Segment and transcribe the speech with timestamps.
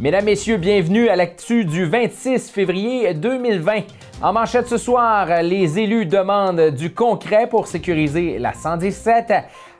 [0.00, 3.80] Mesdames, Messieurs, bienvenue à l'actu du 26 février 2020.
[4.22, 9.30] En manchette ce soir, les élus demandent du concret pour sécuriser la 117.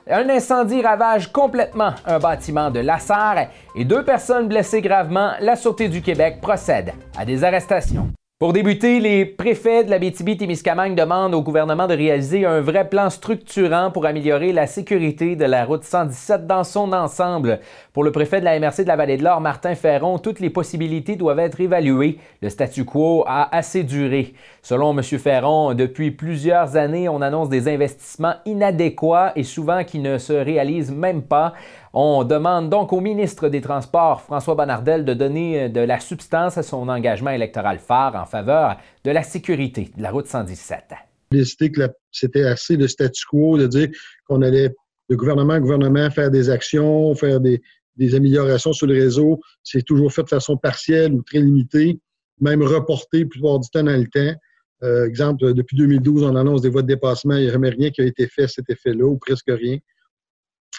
[0.07, 5.31] Un incendie ravage complètement un bâtiment de Lassar et deux personnes blessées gravement.
[5.39, 8.11] La Sûreté du Québec procède à des arrestations.
[8.41, 13.11] Pour débuter, les préfets de la BTB-Témiscamingue demandent au gouvernement de réaliser un vrai plan
[13.11, 17.59] structurant pour améliorer la sécurité de la route 117 dans son ensemble.
[17.93, 20.49] Pour le préfet de la MRC de la Vallée de l'Or, Martin Ferron, toutes les
[20.49, 22.17] possibilités doivent être évaluées.
[22.41, 24.33] Le statu quo a assez duré.
[24.63, 25.03] Selon M.
[25.03, 30.91] Ferron, depuis plusieurs années, on annonce des investissements inadéquats et souvent qui ne se réalisent
[30.91, 31.53] même pas.
[31.93, 36.57] On demande donc au ministre des Transports, François Bonnardel, de donner euh, de la substance
[36.57, 40.93] à son engagement électoral phare en faveur de la sécurité de la route 117.
[41.31, 43.89] Décider que c'était assez le statu quo, de dire
[44.25, 44.73] qu'on allait,
[45.09, 47.61] le gouvernement, gouvernement, faire des actions, faire des,
[48.15, 51.99] améliorations sur le réseau, c'est toujours fait de façon partielle ou très limitée,
[52.39, 54.39] même reporté plupart du temps dans le temps.
[54.83, 57.91] Euh, exemple, depuis 2012, on annonce des voies de dépassement, il n'y a jamais rien
[57.91, 59.77] qui a été fait cet effet-là, ou presque rien.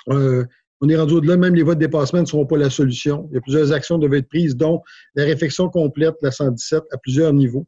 [0.08, 0.44] Euh,
[0.82, 3.28] on est rendu au-delà, même les voies de dépassement ne seront pas la solution.
[3.30, 4.82] Il y a plusieurs actions qui doivent être prises, dont
[5.14, 7.66] la réflexion complète de la 117 à plusieurs niveaux.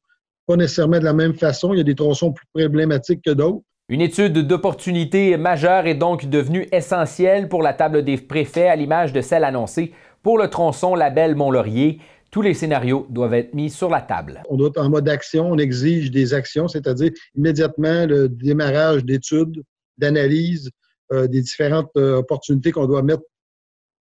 [0.49, 1.73] Pas nécessairement de la même façon.
[1.73, 3.63] Il y a des tronçons plus problématiques que d'autres.
[3.89, 9.13] Une étude d'opportunité majeure est donc devenue essentielle pour la table des préfets à l'image
[9.13, 9.93] de celle annoncée
[10.23, 12.01] pour le tronçon Label Mont-Laurier.
[12.33, 14.43] Tous les scénarios doivent être mis sur la table.
[14.49, 19.63] On doit être en mode action, on exige des actions, c'est-à-dire immédiatement le démarrage d'études,
[19.99, 20.71] d'analyses,
[21.11, 23.23] des différentes euh, opportunités qu'on doit mettre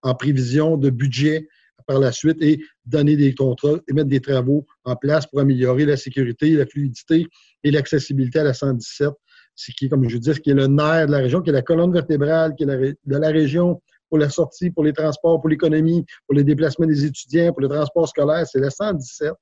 [0.02, 1.48] en prévision de budget
[1.86, 5.86] par la suite et donner des contrats et mettre des travaux en place pour améliorer
[5.86, 7.26] la sécurité, la fluidité
[7.64, 9.10] et l'accessibilité à la 117,
[9.54, 11.52] ce qui comme je dis, ce qui est le nerf de la région, qui est
[11.52, 15.48] la colonne vertébrale qui est de la région pour la sortie, pour les transports, pour
[15.48, 18.46] l'économie, pour les déplacements des étudiants, pour le transport scolaire.
[18.46, 19.32] C'est la 117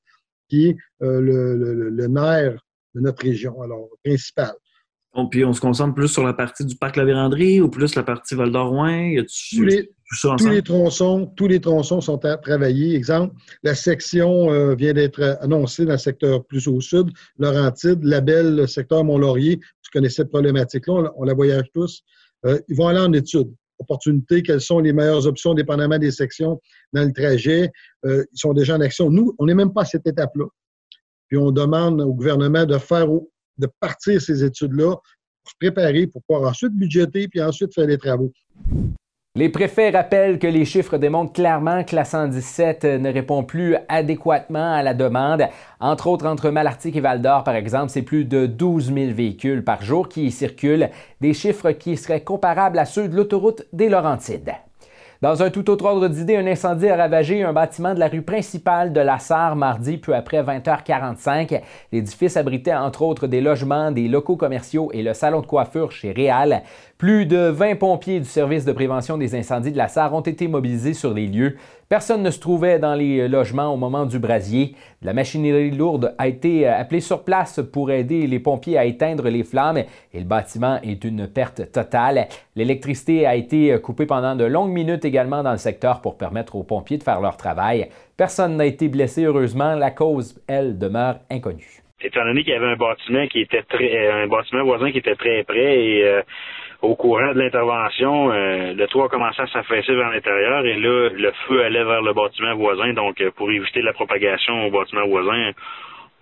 [0.48, 2.58] qui est euh, le, le nerf
[2.94, 4.54] de notre région, alors principal
[5.24, 8.02] puis on se concentre plus sur la partie du parc La Vérandrie ou plus la
[8.02, 9.14] partie Val d'Orouin?
[9.52, 9.90] Tous les,
[10.20, 12.94] tous les tronçons, tous les tronçons sont à travailler.
[12.94, 18.56] Exemple, la section euh, vient d'être annoncée dans le secteur plus au sud, Laurentide, Label,
[18.56, 19.58] le secteur Mont-Laurier.
[19.58, 22.02] Tu connais cette problématique-là, on, la voyage tous.
[22.44, 23.52] Euh, ils vont aller en étude.
[23.78, 26.60] Opportunité, quelles sont les meilleures options dépendamment des sections
[26.92, 27.70] dans le trajet?
[28.04, 29.10] Euh, ils sont déjà en action.
[29.10, 30.46] Nous, on n'est même pas à cette étape-là.
[31.28, 33.08] Puis on demande au gouvernement de faire
[33.58, 37.98] de partir ces études-là pour se préparer pour pouvoir ensuite budgéter puis ensuite faire les
[37.98, 38.32] travaux.
[39.36, 44.72] Les préfets rappellent que les chiffres démontrent clairement que la 117 ne répond plus adéquatement
[44.72, 45.44] à la demande.
[45.78, 49.82] Entre autres, entre Malartic et Val-d'Or, par exemple, c'est plus de 12 000 véhicules par
[49.82, 50.88] jour qui y circulent,
[51.20, 54.54] des chiffres qui seraient comparables à ceux de l'autoroute des Laurentides.
[55.22, 58.20] Dans un tout autre ordre d'idée, un incendie a ravagé un bâtiment de la rue
[58.20, 61.62] principale de la Sarre mardi, peu après 20h45.
[61.90, 66.12] L'édifice abritait entre autres des logements, des locaux commerciaux et le salon de coiffure chez
[66.12, 66.62] Réal.
[66.98, 70.48] Plus de 20 pompiers du service de prévention des incendies de la Sarre ont été
[70.48, 71.56] mobilisés sur les lieux.
[71.88, 74.74] Personne ne se trouvait dans les logements au moment du brasier.
[75.02, 79.44] La machinerie lourde a été appelée sur place pour aider les pompiers à éteindre les
[79.44, 82.26] flammes et le bâtiment est une perte totale.
[82.56, 86.64] L'électricité a été coupée pendant de longues minutes également dans le secteur pour permettre aux
[86.64, 87.88] pompiers de faire leur travail.
[88.16, 89.76] Personne n'a été blessé heureusement.
[89.76, 91.82] La cause, elle, demeure inconnue.
[92.00, 96.22] Étant donné qu'il y avait un bâtiment voisin qui était très près et euh,
[96.82, 101.08] au courant de l'intervention, euh, le toit a commencé à s'affaisser vers l'intérieur et là,
[101.10, 102.92] le feu allait vers le bâtiment voisin.
[102.92, 105.52] Donc, euh, pour éviter la propagation au bâtiment voisin,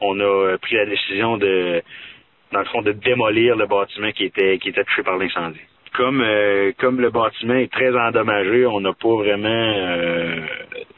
[0.01, 1.83] on a euh, pris la décision de,
[2.53, 5.61] dans le fond, de démolir le bâtiment qui était qui était touché par l'incendie.
[5.93, 6.25] Comme
[6.81, 9.75] comme le bâtiment est très endommagé, on n'a pas vraiment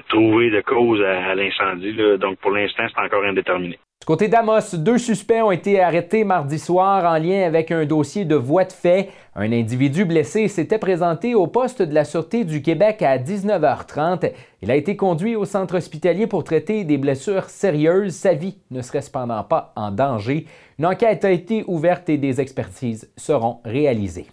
[0.09, 1.93] trouvé de cause à, à l'incendie.
[2.19, 3.79] Donc, pour l'instant, c'est encore indéterminé.
[4.07, 8.37] Côté d'Amos, deux suspects ont été arrêtés mardi soir en lien avec un dossier de
[8.37, 9.09] voie de fait.
[9.35, 14.31] Un individu blessé s'était présenté au poste de la Sûreté du Québec à 19h30.
[14.63, 18.15] Il a été conduit au centre hospitalier pour traiter des blessures sérieuses.
[18.15, 20.47] Sa vie ne serait cependant pas en danger.
[20.79, 24.29] Une enquête a été ouverte et des expertises seront réalisées.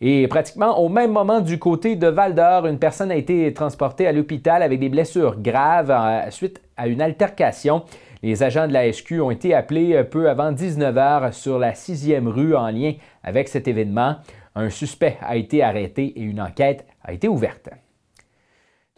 [0.00, 4.06] Et pratiquement au même moment du côté de Val d'Or, une personne a été transportée
[4.06, 7.82] à l'hôpital avec des blessures graves euh, suite à une altercation.
[8.22, 12.26] Les agents de la SQ ont été appelés peu avant 19 h sur la 6e
[12.26, 14.16] rue en lien avec cet événement.
[14.54, 17.70] Un suspect a été arrêté et une enquête a été ouverte.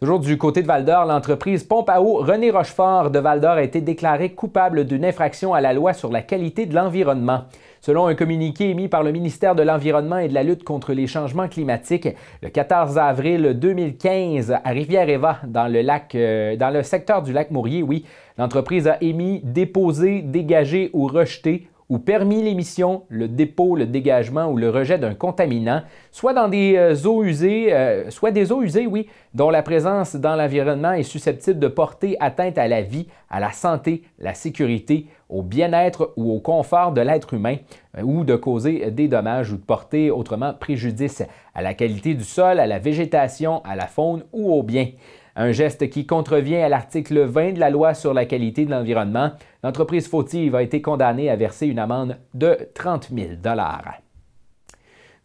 [0.03, 3.81] Toujours du côté de Val-d'Or, l'entreprise Pompe à eau René Rochefort de Val-d'Or a été
[3.81, 7.43] déclarée coupable d'une infraction à la loi sur la qualité de l'environnement.
[7.81, 11.05] Selon un communiqué émis par le ministère de l'Environnement et de la lutte contre les
[11.05, 12.09] changements climatiques,
[12.41, 17.51] le 14 avril 2015, à Rivière-Eva, dans le lac, euh, dans le secteur du lac
[17.51, 18.03] Mourier, oui,
[18.39, 24.55] l'entreprise a émis, déposé, dégagé ou rejeté ou permis l'émission, le dépôt, le dégagement ou
[24.55, 28.87] le rejet d'un contaminant, soit dans des euh, eaux usées, euh, soit des eaux usées,
[28.87, 33.41] oui, dont la présence dans l'environnement est susceptible de porter atteinte à la vie, à
[33.41, 37.57] la santé, la sécurité, au bien-être ou au confort de l'être humain,
[37.97, 41.23] euh, ou de causer des dommages ou de porter autrement préjudice
[41.53, 44.87] à la qualité du sol, à la végétation, à la faune ou aux biens
[45.35, 49.31] un geste qui contrevient à l'article 20 de la loi sur la qualité de l'environnement.
[49.63, 53.29] L'entreprise fautive a été condamnée à verser une amende de 30 000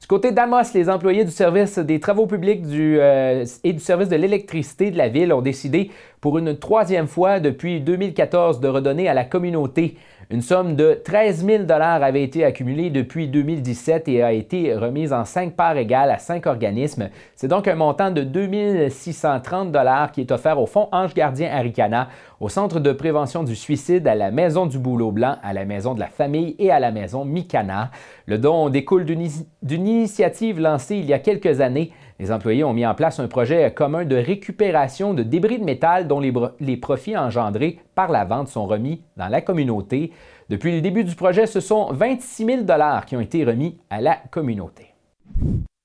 [0.01, 4.17] du côté d'Amos, les employés du service des travaux publics euh, et du service de
[4.17, 5.91] l'électricité de la ville ont décidé
[6.27, 9.97] pour une troisième fois depuis 2014 de redonner à la communauté
[10.29, 15.25] une somme de 13 000 avait été accumulée depuis 2017 et a été remise en
[15.25, 17.11] cinq parts égales à cinq organismes.
[17.37, 19.73] C'est donc un montant de 2 630
[20.13, 22.09] qui est offert au Fonds Ange Gardien Aricana,
[22.41, 25.95] au Centre de prévention du suicide, à la Maison du Boulot Blanc, à la Maison
[25.95, 27.93] de la Famille et à la Maison Mikana.
[28.27, 32.87] Le don découle d'une initiative lancée il y a quelques années les employés ont mis
[32.87, 38.11] en place un projet commun de récupération de débris de métal les, profits engendrés par
[38.11, 40.13] la vente sont remis dans la communauté.
[40.49, 42.63] Depuis le début du projet, ce sont 26 000
[43.07, 44.95] qui ont été remis à la communauté.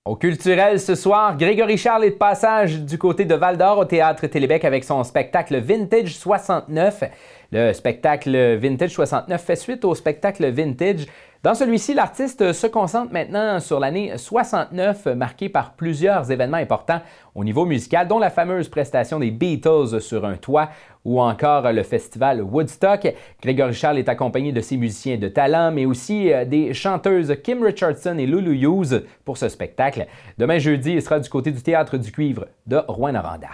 [0.03, 3.85] Au culturel ce soir, Grégory Charles est de passage du côté de Val d'Or au
[3.85, 7.03] théâtre Télébec avec son spectacle Vintage 69.
[7.51, 11.05] Le spectacle Vintage 69 fait suite au spectacle Vintage
[11.43, 17.01] dans celui-ci, l'artiste se concentre maintenant sur l'année 69, marquée par plusieurs événements importants
[17.33, 20.69] au niveau musical, dont la fameuse prestation des Beatles sur un toit
[21.03, 23.11] ou encore le festival Woodstock.
[23.41, 27.63] Grégory Charles est accompagné de ses musiciens de talent, mais aussi euh, des chanteuses Kim
[27.63, 30.05] Richardson et Lulu Hughes pour ce spectacle.
[30.37, 33.49] Demain jeudi, il sera du côté du Théâtre du Cuivre de Rouen-Noranda.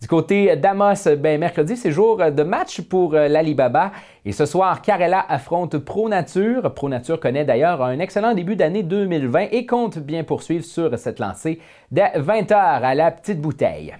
[0.00, 3.92] Du côté d'Amos, ben, mercredi, c'est jour de match pour euh, l'Alibaba.
[4.24, 6.72] Et ce soir, Carella affronte Pro Nature.
[6.72, 11.18] Pro Nature connaît d'ailleurs un excellent début d'année 2020 et compte bien poursuivre sur cette
[11.18, 11.60] lancée
[11.90, 13.94] dès 20h à la petite bouteille.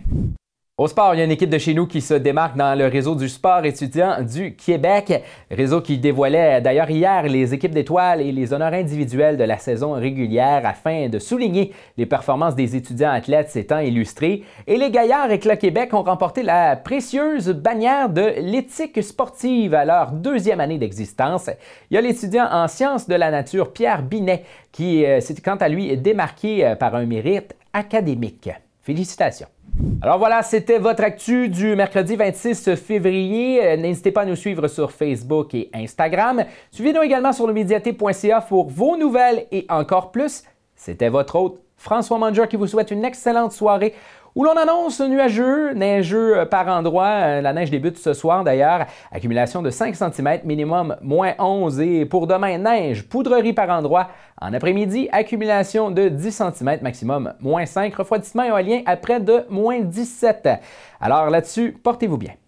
[0.81, 2.87] Au sport, il y a une équipe de chez nous qui se démarque dans le
[2.87, 5.23] réseau du sport étudiant du Québec.
[5.51, 9.93] Réseau qui dévoilait d'ailleurs hier les équipes d'étoiles et les honneurs individuels de la saison
[9.93, 14.43] régulière afin de souligner les performances des étudiants athlètes s'étant illustrés.
[14.67, 19.85] Et les Gaillards et le Québec ont remporté la précieuse bannière de l'éthique sportive à
[19.85, 21.51] leur deuxième année d'existence.
[21.91, 25.57] Il y a l'étudiant en sciences de la nature Pierre Binet qui euh, s'est quant
[25.57, 28.49] à lui démarqué euh, par un mérite académique.
[28.83, 29.49] Félicitations.
[30.03, 33.63] Alors voilà, c'était votre actu du mercredi 26 février.
[33.63, 36.45] Euh, n'hésitez pas à nous suivre sur Facebook et Instagram.
[36.71, 37.53] Suivez-nous également sur le
[38.49, 40.45] pour vos nouvelles et encore plus.
[40.75, 43.95] C'était votre hôte François Manger qui vous souhaite une excellente soirée
[44.35, 47.07] où l'on annonce nuageux, neigeux par endroit.
[47.07, 48.87] Euh, la neige débute ce soir d'ailleurs.
[49.11, 51.81] Accumulation de 5 cm, minimum moins 11.
[51.81, 54.09] Et pour demain, neige, poudrerie par endroit.
[54.41, 57.95] En après-midi, accumulation de 10 cm, maximum moins 5.
[57.95, 60.49] Refroidissement éolien à près de moins 17.
[61.01, 62.40] Alors là-dessus, portez-vous bien.